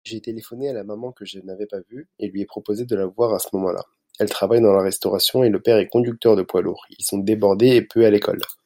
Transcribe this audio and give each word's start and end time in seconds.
j'ai 0.03 0.19
téléphoné 0.19 0.67
à 0.69 0.73
la 0.73 0.83
maman 0.83 1.11
que 1.11 1.25
je 1.25 1.39
n'avais 1.41 1.67
pas 1.67 1.79
vu, 1.89 2.07
et 2.19 2.27
lui 2.27 2.41
ai 2.41 2.45
proposé 2.47 2.85
de 2.85 2.95
la 2.95 3.05
voir 3.05 3.33
à 3.35 3.39
ce 3.39 3.47
moment-là, 3.53 3.83
elle 4.19 4.29
travaille 4.31 4.61
dans 4.61 4.73
la 4.73 4.81
restauration 4.83 5.43
et 5.43 5.49
le 5.49 5.61
père 5.61 5.77
est 5.77 5.87
conducteur 5.89 6.35
de 6.35 6.41
poids-lourds, 6.43 6.85
ils 6.89 7.03
sont 7.05 7.19
débordés 7.19 7.75
et 7.75 7.81
peu 7.83 8.03
à 8.05 8.09
l'école. 8.09 8.41